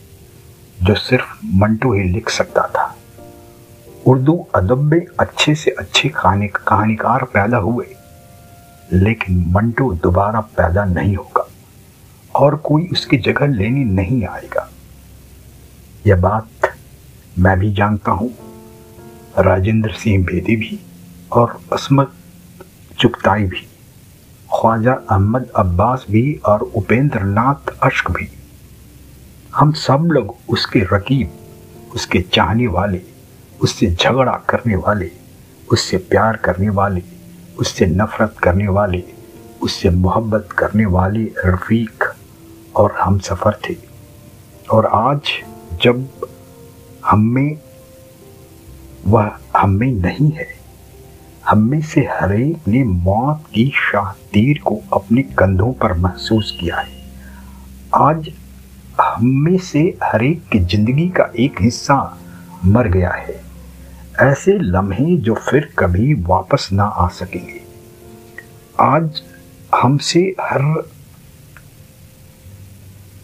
जो 0.77 0.95
सिर्फ़ 0.95 1.37
मंटो 1.55 1.93
ही 1.93 2.03
लिख 2.03 2.29
सकता 2.29 2.61
था। 2.67 2.95
उर्दू 4.07 4.35
अदब 4.55 4.81
में 4.83 5.05
अच्छे 5.19 5.55
से 5.55 5.71
अच्छे 5.71 6.09
कहानी 6.09 6.47
कहानीकार 6.47 7.23
पैदा 7.23 7.57
हुए, 7.57 7.85
लेकिन 8.93 9.45
मंटो 9.47 9.91
दोबारा 9.93 10.41
पैदा 10.57 10.85
नहीं 10.85 11.15
होगा 11.15 11.47
और 12.35 12.55
कोई 12.55 12.87
उसकी 12.87 13.17
जगह 13.17 13.47
लेने 13.47 13.83
नहीं 13.93 14.23
आएगा। 14.25 14.69
यह 16.07 16.21
बात 16.21 16.73
मैं 17.39 17.57
भी 17.59 17.73
जानता 17.73 18.11
हूँ, 18.11 18.33
राजेंद्र 19.39 19.91
सिंह 19.93 20.25
बेदी 20.25 20.55
भी 20.55 20.79
और 21.31 21.59
असमत 21.73 22.13
चुगताई 22.99 23.43
भी। 23.43 23.68
ख्वाजा 24.59 24.93
अहमद 24.93 25.49
अब्बास 25.55 26.05
भी 26.11 26.33
और 26.45 26.61
उपेंद्र 26.61 27.19
नाथ 27.19 27.69
अश्क 27.83 28.11
भी। 28.11 28.27
हम 29.55 29.71
सब 29.71 30.09
लोग 30.11 30.35
उसके 30.49 30.79
रकीब, 30.79 31.31
उसके 31.95 32.19
चाहने 32.19 32.67
वाले, 32.67 33.01
उससे 33.61 33.91
झगड़ा 33.91 34.41
करने 34.49 34.75
वाले, 34.75 35.11
उससे 35.71 35.97
प्यार 35.97 36.37
करने 36.37 36.69
वाले, 36.69 37.03
उससे 37.59 37.85
नफरत 37.85 38.35
करने 38.43 38.67
वाले, 38.67 39.03
उससे 39.61 39.89
मोहब्बत 39.89 40.49
करने 40.51 40.85
वाले 40.85 41.23
रफ़ीक 41.45 42.03
और 42.75 42.91
हम 42.91 43.19
सफ़र 43.19 43.59
थे। 43.69 43.75
और 44.71 44.85
आज 44.85 45.21
जब 45.83 46.09
हम 47.05 47.19
में 47.19 47.57
वह 49.05 49.31
हम 49.57 49.69
में 49.69 49.91
नहीं 49.91 50.31
है 50.31 50.58
हम 51.49 51.59
में 51.59 51.81
से 51.81 52.01
हर 52.01 52.33
एक 52.33 52.67
ने 52.67 52.83
मौत 52.83 53.43
की 53.53 53.65
शाह 53.75 54.11
तीर 54.33 54.57
को 54.57 54.75
अपने 54.93 55.21
कंधों 55.37 55.71
पर 55.73 55.93
महसूस 55.93 56.51
किया 56.59 56.77
है। 56.77 56.97
आज 57.95 58.29
हम 59.01 59.25
में 59.43 59.57
से 59.57 59.79
हर 60.03 60.23
एक 60.23 60.43
की 60.51 60.59
ज़िंदगी 60.59 61.07
का 61.09 61.23
एक 61.39 61.61
हिस्सा 61.61 61.97
मर 62.65 62.87
गया 62.87 63.11
है। 63.11 63.39
ऐसे 64.21 64.57
लम्हे 64.59 65.15
जो 65.17 65.33
फिर 65.49 65.69
कभी 65.79 66.13
वापस 66.23 66.69
ना 66.71 66.83
आ 66.83 67.07
सकेंगे। 67.07 67.61
आज 68.79 69.21
हमसे 69.75 70.21
हर 70.41 70.61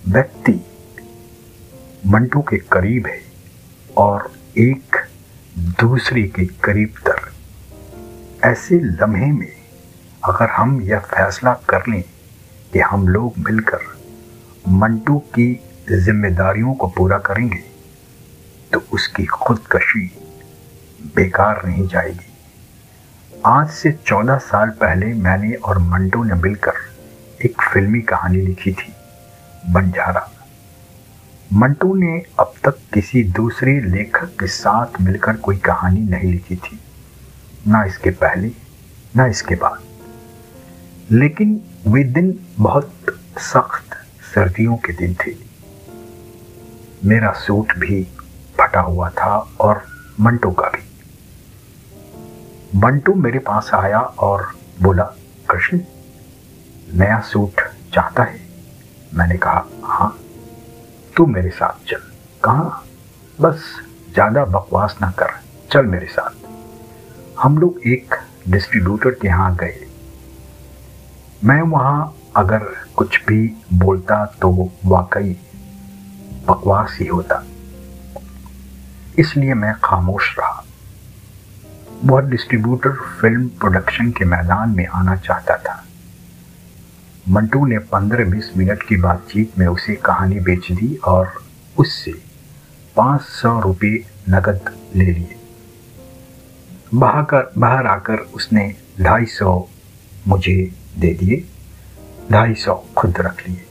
व्यक्ति 0.08 0.60
मंटू 2.08 2.42
के 2.42 2.58
करीब 2.72 3.08
है 3.08 3.22
और 3.98 4.32
एक 4.58 5.06
दूसरे 5.82 6.24
के 6.24 6.46
करीब 6.64 7.00
तर। 7.08 7.35
ऐसे 8.46 8.80
लम्हे 8.80 9.32
में 9.32 9.52
अगर 10.24 10.50
हम 10.50 10.82
यह 10.82 11.00
फैसला 11.00 11.54
कर 11.70 11.84
लें 11.90 12.04
कि 12.74 12.80
हम 12.80 13.08
लोग 13.08 13.38
मिलकर 13.40 13.80
मंटू 14.68 15.18
की 15.20 15.48
जिम्मेदारियों 15.92 16.74
को 16.74 16.88
पूरा 16.88 17.18
करेंगे 17.18 17.62
तो 18.74 18.84
उसकी 18.94 19.26
खुदकशी 19.26 20.06
बेकार 21.16 21.66
नहीं 21.66 21.88
जाएगी। 21.88 22.32
आज 23.46 23.70
से 23.70 23.92
चौदह 24.06 24.38
साल 24.38 24.70
पहले 24.70 25.14
मैंने 25.14 25.54
और 25.54 25.78
मंटू 25.78 26.24
ने 26.24 26.34
मिलकर 26.34 26.80
एक 27.46 27.62
फिल्मी 27.74 28.02
कहानी 28.02 28.42
लिखी 28.42 28.74
थी, 28.74 28.94
बंजारा। 29.70 30.30
मंटू 31.54 31.94
ने 31.96 32.24
अब 32.40 32.54
तक 32.64 32.78
किसी 32.94 33.24
दूसरे 33.24 33.80
लेखक 33.82 34.40
के 34.40 34.48
साथ 34.48 35.02
मिलकर 35.02 35.36
कोई 35.36 35.58
कहानी 35.58 36.02
नहीं 36.02 36.32
लिखी 36.32 36.56
थी। 36.56 36.80
ना 37.68 37.84
इसके 37.84 38.10
पहले, 38.10 38.52
ना 39.16 39.26
इसके 39.26 39.56
बाद। 39.56 39.80
लेकिन 41.12 41.62
वे 41.88 42.04
दिन 42.04 42.40
बहुत 42.60 42.92
सख्त 43.40 43.96
सर्दियों 44.34 44.76
के 44.78 44.94
दिन 44.94 45.16
थे। 45.16 45.32
मेरा 47.06 47.32
सूट 47.32 47.74
भी 47.78 48.04
फटा 48.60 48.80
हुआ 48.80 49.10
था 49.10 49.36
और 49.62 49.82
मंटू 50.20 50.52
का 50.52 50.70
भी। 50.70 50.84
मंटू 52.80 53.14
मेरे 53.14 53.40
पास 53.40 53.70
आया 53.74 54.00
और 54.00 54.48
बोला, 54.82 55.04
कृष्ण, 55.50 55.80
नया 56.94 57.20
सूट 57.22 57.62
चाहता 57.94 58.24
है? 58.24 58.40
मैंने 59.14 59.38
कहा 59.38 59.66
हाँ 59.84 60.18
तू 61.18 61.26
मेरे 61.26 61.50
साथ 61.50 61.86
चल। 61.88 62.02
कहा? 62.44 62.84
बस 63.42 63.64
ज़्यादा 64.14 64.46
बकवास 64.46 64.98
ना 65.02 65.12
कर। 65.12 65.32
चल 65.72 65.86
मेरे 65.86 66.06
साथ। 66.06 66.45
हम 67.40 67.58
लोग 67.58 67.80
एक 67.88 68.16
डिस्ट्रीब्यूटर 68.50 69.10
के 69.12 69.28
यहाँ 69.28 69.56
गए। 69.56 69.88
मैं 71.44 71.62
वहाँ 71.62 72.16
अगर 72.36 72.64
कुछ 72.96 73.26
भी 73.26 73.48
बोलता 73.74 74.26
तो 74.42 74.72
वाकई 74.86 75.36
बकवास 76.48 76.98
ही 77.02 77.08
होता। 77.08 77.44
इसलिए 79.20 79.54
मैं 79.54 79.74
खामोश 79.84 80.36
रहा। 80.40 80.66
वह 82.06 82.22
डिस्ट्रीब्यूटर 82.22 82.92
फ़िल्म 83.22 83.48
प्रोडक्शन 83.48 84.12
के 84.12 84.26
मैदान 84.26 84.70
में 84.70 84.88
आना 84.88 85.16
चाहता 85.16 85.58
था। 85.58 85.84
मंटू 87.30 87.66
ने 87.66 87.78
पंद्रह 87.78 88.26
बीस 88.26 88.52
मिनट 88.58 88.84
की 88.84 88.98
बातचीत 88.98 89.60
में 89.60 89.68
उसे 89.68 89.96
कहानी 89.96 90.40
बेच 90.40 90.72
दी 90.72 90.96
और 90.96 91.34
उससे 91.78 92.14
पाँच 92.96 93.22
सौ 93.22 93.60
रुपये 93.60 94.06
नकद 94.30 94.76
ले 94.96 95.06
लिए। 95.06 95.45
बाहर 96.96 97.52
बाहर 97.58 97.88
आकर 97.88 98.18
उसने 98.36 98.74
ढाई 99.02 99.26
सौ 99.26 99.68
मुझे 100.28 100.56
दे 101.00 101.14
दिए, 101.14 101.44
ढाई 102.32 102.54
सौ 102.56 102.76
खुद 102.98 103.18
रख 103.20 103.42
लिए। 103.48 103.64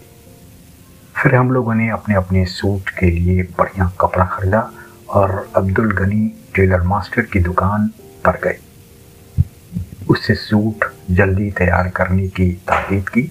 फिर 1.15 1.35
हम 1.35 1.51
लोगों 1.51 1.75
ने 1.75 1.89
अपने 1.91 2.15
अपने 2.15 2.45
सूट 2.47 2.91
के 2.91 3.11
लिए 3.11 3.43
बढ़िया 3.59 3.91
कपड़ा 4.01 4.25
खरीदा 4.25 4.71
और 5.11 5.49
अब्दुल 5.57 5.93
गनी 5.93 6.27
टेलर 6.55 6.83
मास्टर 6.83 7.23
की 7.23 7.41
दुकान 7.41 7.89
पर 8.25 8.41
गए। 8.45 8.59
उससे 10.11 10.35
सूट 10.35 10.85
जल्दी 11.11 11.51
तैयार 11.53 11.89
करने 11.89 12.29
की 12.29 12.51
ताकीद 12.69 13.09
की। 13.09 13.23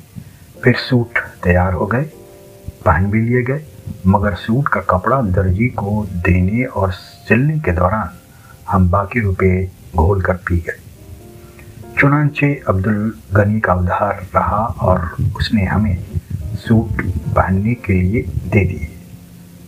फिर 0.63 0.75
सूट 0.79 1.19
तैयार 1.43 1.73
हो 1.73 1.85
गए, 1.85 2.03
पहन 2.85 3.11
भी 3.11 3.21
लिए 3.21 3.43
गए, 3.43 3.65
मगर 4.07 4.35
सूट 4.37 4.67
का 4.67 4.81
कपड़ा 4.89 5.21
दर्जी 5.21 5.67
को 5.69 6.05
देने 6.07 6.63
और 6.65 6.91
सिलने 6.93 7.59
के 7.59 7.71
दौरान 7.71 8.17
हम 8.69 8.89
बाकी 8.89 9.19
रुपए 9.19 9.71
घोल 9.95 10.21
कर 10.21 10.33
पी 10.33 10.57
गए। 10.57 10.79
चुनाचे 11.99 12.63
अब्दुल 12.67 13.13
गनी 13.33 13.59
का 13.59 13.73
उधार 13.73 14.27
रहा 14.35 14.65
और 14.65 15.15
उसने 15.35 15.65
हमें 15.65 16.05
सूट 16.55 17.01
पहनने 17.07 17.73
के 17.73 17.93
लिए 17.93 18.21
दे 18.21 18.65
दिए। 18.65 18.89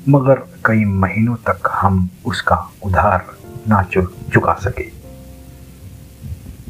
मगर 0.09 0.35
कई 0.65 0.85
महीनों 0.85 1.35
तक 1.35 1.69
हम 1.71 2.09
उसका 2.25 2.71
उधार 2.83 3.25
ना 3.67 3.83
चुका 3.83 4.53
सके। 4.53 4.95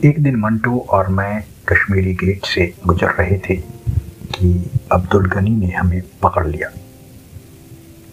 एक 0.09 0.23
दिन 0.23 0.35
मंटू 0.35 0.79
और 0.79 1.07
मैं 1.07 1.43
कश्मीरी 1.67 2.13
गेट 2.13 2.45
से 2.45 2.73
गुजर 2.87 3.07
रहे 3.07 3.37
थे 3.37 3.55
कि 4.35 4.69
अब्दुल 4.91 5.25
गनी 5.25 5.49
ने 5.49 5.71
हमें 5.71 6.01
पकड़ 6.23 6.47
लिया। 6.47 6.69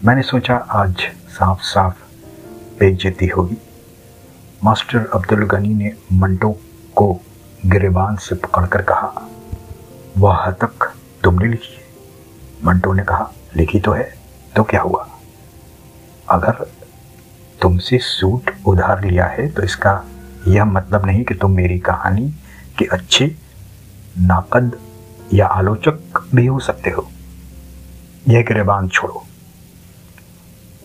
मैंने 0.05 0.23
सोचा, 0.23 0.57
आज 0.57 0.97
साफ़ 1.29 1.63
साफ़ 1.63 1.97
बेइज्जती 2.81 3.27
होगी। 3.27 3.57
मास्टर 4.62 5.07
अब्दुल 5.14 5.42
गनी 5.44 5.68
ने 5.75 5.90
मंटो 6.12 6.51
को 6.96 7.07
गिरेबान 7.66 8.16
से 8.16 8.35
पकड़कर 8.35 8.83
कहा, 8.83 9.29
वह 10.18 10.51
तक 10.61 10.85
तुमने 11.25 11.48
लिखी 11.48 11.75
है। 11.75 11.83
मंटो 12.64 12.92
ने 12.92 13.03
कहा, 13.03 13.31
लिखी 13.57 13.81
तो 13.81 13.92
है 13.92 14.05
तो 14.57 14.62
क्या 14.62 14.81
हुआ? 14.81 15.09
अगर 16.29 16.64
तुमसे 17.62 17.98
सूट 17.98 18.51
उधार 18.66 19.05
लिया 19.05 19.27
है 19.27 19.48
तो 19.48 19.62
इसका 19.62 20.05
यह 20.48 20.64
मतलब 20.64 21.07
नहीं 21.07 21.25
कि 21.25 21.35
तुम 21.35 21.53
मेरी 21.53 21.79
कहानी 21.81 22.29
के 22.79 22.85
अच्छे 22.85 23.27
नाकद 24.20 24.79
या 25.35 25.46
आलोचक 25.48 26.22
भी 26.35 26.46
हो 26.46 26.59
सकते 26.61 26.90
हो। 26.90 27.09
यह 28.29 28.42
गिरबान 28.42 28.88
छोड़ो। 28.88 29.25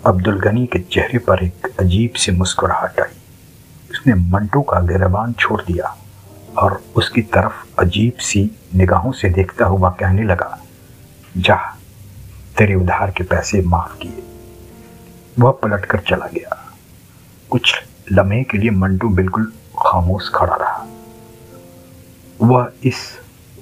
अब्दुल 0.06 0.40
गनी 0.42 0.66
के 0.66 0.80
चेहरे 0.82 1.20
पर 1.20 1.44
एक 1.44 1.72
अजीब 1.80 2.16
सी 2.16 2.32
मुस्कुराहट 2.32 3.00
आई। 3.00 3.14
उसने 4.08 4.30
मंटू 4.32 4.62
का 4.62 4.80
गिरबान 4.82 5.34
छोड़ 5.34 5.62
दिया 5.62 5.96
और 6.58 6.80
उसकी 6.96 7.22
तरफ़ 7.34 7.82
अजीब 7.82 8.20
सी 8.22 8.44
निगाहों 8.76 9.12
से 9.12 9.30
देखता 9.30 9.66
हुआ 9.66 9.90
कहने 10.00 10.24
लगा, 10.24 10.58
जा, 11.38 11.56
तेरे 12.58 12.76
उधार 12.76 13.12
के 13.12 13.24
पैसे 13.24 13.62
माफ़ 13.64 13.98
किए। 13.98 14.24
वह 15.40 15.52
पलटकर 15.64 16.00
चला 16.00 16.28
गया। 16.28 16.58
कुछ 17.52 17.76
लम्हे 18.12 18.44
के 18.44 18.58
लिए 18.58 18.70
मंटू 18.72 19.10
बिल्कुल 19.12 19.52
खामोश 19.80 20.32
खड़ा 20.36 20.56
रहा। 20.56 20.88
वह 22.42 22.72
इस 22.84 23.06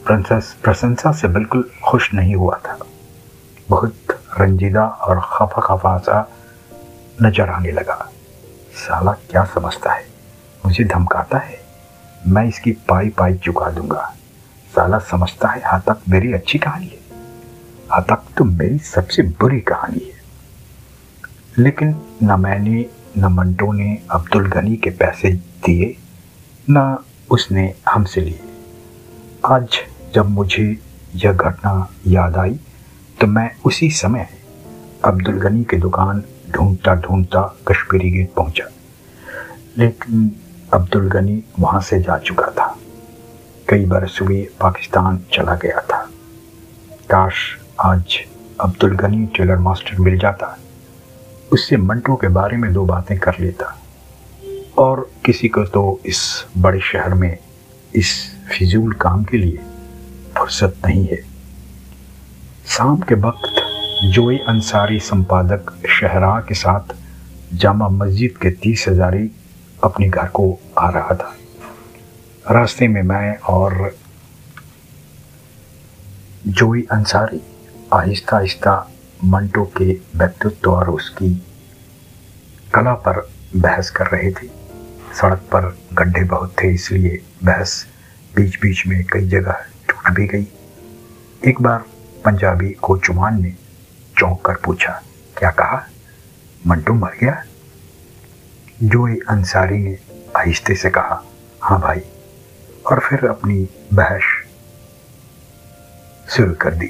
प्रशंसा 0.07 1.11
से 1.11 1.27
बिल्कुल 1.27 1.69
खुश 1.85 2.13
नहीं 2.13 2.35
हुआ 2.35 2.59
था। 2.65 2.79
बहुत 3.69 4.19
रंजीदा 4.39 4.85
और 4.85 5.19
खफा 5.27 5.61
खफा 5.67 5.97
सा 5.99 6.27
नज़र 7.21 7.49
आने 7.49 7.71
लगा, 7.71 8.03
साला 8.75 9.11
क्या 9.31 9.43
समझता 9.53 9.93
है? 9.93 10.13
मुझे 10.75 10.83
धमकाता 10.83 11.37
है। 11.37 11.57
मैं 12.27 12.43
इसकी 12.45 12.71
पाई 12.71 13.09
पाई 13.09 13.33
चुका 13.33 13.69
दूँगा। 13.69 14.15
साला 14.75 14.97
समझता 14.99 15.47
है 15.47 15.61
हाँ 15.65 15.79
तक 15.81 16.01
मेरी 16.09 16.33
अच्छी 16.33 16.57
कहानी 16.57 16.85
है। 16.85 16.99
हाँ 17.91 18.01
तक 18.03 18.23
तो 18.37 18.43
मेरी 18.43 18.79
सबसे 18.79 19.23
बुरी 19.23 19.59
कहानी 19.59 20.05
है। 20.05 20.19
लेकिन 21.63 21.95
न 22.23 22.39
मैंने, 22.39 22.85
न 23.17 23.25
मंटो 23.25 23.71
ने 23.71 24.01
अब्दुल 24.11 24.49
गनी 24.49 24.75
के 24.75 24.89
पैसे 24.89 25.31
दिए, 25.31 25.95
न 26.69 27.03
उसने 27.29 27.73
हमसे 27.89 28.21
लिए। 28.21 28.39
आज 29.45 29.79
जब 30.15 30.29
मुझे 30.29 30.77
यह 31.15 31.33
घटना 31.33 31.89
याद 32.07 32.37
आई 32.37 32.59
तो 33.21 33.27
मैं 33.27 33.51
उसी 33.65 33.91
समय 33.91 34.27
अब्दुल 35.05 35.39
गनी 35.39 35.63
की 35.63 35.77
दुकान 35.77 36.23
ढूंढता 36.51 36.95
ढूंढता 36.95 37.55
कश्मीरी 37.67 38.11
गेट 38.11 38.33
पहुँचा। 38.33 38.71
लेकिन 39.77 40.35
अब्दुल 40.75 41.09
गनी 41.09 41.43
वहाँ 41.59 41.81
से 41.81 41.99
जा 41.99 42.17
चुका 42.17 42.47
था। 42.47 42.79
कई 43.69 43.85
बरस 43.85 44.19
हुए 44.21 44.47
पाकिस्तान 44.61 45.19
चला 45.33 45.55
गया 45.55 45.81
था। 45.81 46.09
काश 47.09 47.33
आज 47.81 48.17
अब्दुल 48.61 48.95
गनी 48.95 49.25
टेलर 49.25 49.57
मास्टर 49.57 49.99
मिल 49.99 50.19
जाता। 50.19 50.59
उससे 51.53 51.77
मंटू 51.77 52.15
के 52.15 52.27
बारे 52.27 52.57
में 52.57 52.73
दो 52.73 52.85
बातें 52.85 53.19
कर 53.19 53.35
लेता। 53.39 53.81
और 54.77 55.11
किसी 55.25 55.47
को 55.47 55.63
तो 55.63 55.99
इस 56.05 56.45
बड़े 56.57 56.79
शहर 56.79 57.13
में 57.13 57.37
इस 57.95 58.35
फिजूल 58.57 58.93
काम 58.93 59.23
के 59.23 59.37
लिए 59.37 59.57
फुर्सत 60.37 60.75
नहीं 60.85 61.07
है। 61.07 61.21
शाम 62.67 62.97
के 62.97 63.15
वक्त 63.15 63.55
जोई 64.03 64.37
अंसारी 64.37 64.99
संपादक 64.99 65.87
शहरा 65.87 66.39
के 66.39 66.55
साथ 66.55 66.95
जामा 67.53 67.89
मस्जिद 67.89 68.37
के 68.37 68.49
तीस 68.49 68.85
हजारी 68.87 69.31
अपने 69.85 70.09
घर 70.09 70.27
को 70.27 70.57
आ 70.77 70.89
रहा 70.89 71.15
था। 71.15 71.35
रास्ते 72.51 72.87
में 72.87 73.01
मैं 73.03 73.37
और 73.39 73.95
जोई 76.47 76.85
अंसारी 76.91 77.41
आहिस्ता 77.93 78.37
आहिस्ता 78.37 78.75
मंटो 79.23 79.63
के 79.77 79.91
व्यक्तित्व 80.15 80.71
और 80.71 80.89
उसकी 80.89 81.33
कला 82.73 82.93
पर 83.05 83.19
बहस 83.55 83.89
कर 83.89 84.07
रहे 84.07 84.31
थे। 84.31 84.47
सड़क 85.13 85.39
पर 85.53 85.75
गड्ढे 85.93 86.23
बहुत 86.23 86.55
थे, 86.61 86.73
इसलिए 86.73 87.21
बहस 87.43 87.85
बीच 88.35 88.59
बीच 88.61 88.85
में 88.87 89.03
कई 89.03 89.27
जगह 89.29 89.65
टूट 89.87 90.13
भी 90.15 90.27
गई। 90.27 90.47
एक 91.41 91.61
बार 91.61 91.83
पंजाबी 92.25 92.69
कोचुमान 92.81 93.41
ने 93.41 93.53
चौंक 94.17 94.41
कर 94.45 94.55
पूछा, 94.55 95.01
क्या 95.37 95.49
कहा? 95.51 95.85
मंटू 96.67 96.93
मर 96.93 97.17
गया? 97.21 97.43
जोई 98.83 99.19
अंसारी 99.29 99.77
ने 99.77 99.97
आहिस्ते 100.37 100.75
से 100.75 100.89
कहा 100.89 101.21
हाँ 101.61 101.79
भाई। 101.81 102.01
और 102.91 102.99
फिर 102.99 103.25
अपनी 103.27 103.67
बहस 103.93 104.23
शुरू 106.29 106.53
कर 106.53 106.73
दी। 106.73 106.87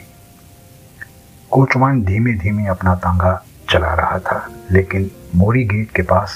कोचवान 1.51 2.01
धीमे 2.03 2.33
धीमे 2.33 2.65
अपना 2.67 2.95
तांगा 2.95 3.45
चला 3.69 3.93
रहा 3.93 4.17
था, 4.19 4.47
लेकिन 4.71 5.11
मोरी 5.35 5.63
गेट 5.63 5.91
के 5.91 6.01
पास 6.01 6.35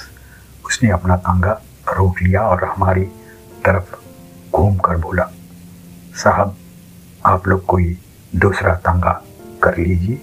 उसने 0.66 0.90
अपना 0.90 1.16
तांगा 1.18 1.52
रोक 1.90 2.22
लिया 2.22 2.42
और 2.42 2.64
हमारी 2.64 3.04
तरफ़ 3.66 3.96
घूम 4.52 4.78
कर 4.78 4.98
बोला, 4.98 5.24
साहब, 6.16 6.56
आप 7.26 7.48
लोग 7.48 7.66
कोई 7.66 7.98
दूसरा 8.36 8.76
तांगा 8.76 9.22
कर 9.64 9.78
लीजिए, 9.78 10.22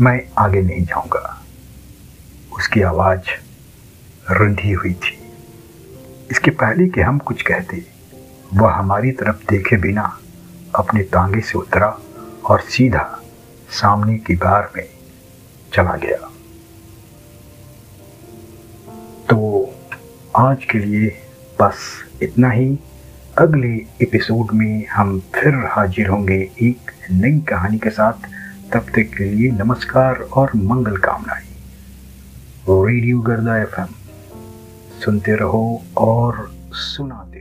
मैं 0.00 0.20
आगे 0.38 0.62
नहीं 0.62 0.84
जाऊँगा। 0.84 1.42
उसकी 2.58 2.82
आवाज़ 2.82 3.30
रुंधी 4.32 4.72
हुई 4.72 4.92
थी। 4.92 5.18
इसके 6.30 6.50
पहले 6.50 6.88
कि 6.88 7.00
हम 7.00 7.18
कुछ 7.18 7.42
कहते, 7.42 7.84
वह 8.54 8.72
हमारी 8.72 9.10
तरफ़ 9.10 9.36
देखे 9.50 9.76
बिना 9.76 10.18
अपने 10.74 11.02
तांगे 11.02 11.40
से 11.40 11.58
उतरा 11.58 11.98
और 12.44 12.60
सीधा 12.60 13.22
सामने 13.70 14.18
की 14.18 14.34
बार 14.34 14.72
में 14.76 14.88
चला 15.74 15.96
गया। 15.96 16.32
तो 19.30 19.70
आज 20.36 20.64
के 20.64 20.78
लिए 20.78 21.22
बस 21.60 22.04
इतना 22.22 22.50
ही। 22.50 22.78
अगले 23.38 23.74
एपिसोड 24.02 24.54
में 24.54 24.86
हम 24.86 25.20
फिर 25.20 25.54
हाजिर 25.54 26.08
होंगे 26.08 26.50
एक 26.62 26.90
नई 27.12 27.40
कहानी 27.40 27.78
के 27.78 27.90
साथ। 27.90 28.12
तब 28.72 28.80
तक 28.80 29.10
के 29.18 29.24
लिए 29.24 29.50
नमस्कार 29.50 30.14
और 30.14 30.50
मंगल 30.56 30.96
कामनाएँ। 30.96 31.48
रेडियो 32.70 33.20
गर्दा 33.20 33.58
एफएम। 33.58 33.86
सुनते 35.04 35.34
रहो 35.36 35.64
और 35.98 36.36
सुनाते 36.74 37.31